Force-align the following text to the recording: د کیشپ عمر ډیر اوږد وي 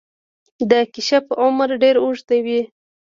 د 0.69 0.71
کیشپ 0.93 1.25
عمر 1.41 1.69
ډیر 1.81 1.95
اوږد 2.03 2.29
وي 2.45 2.61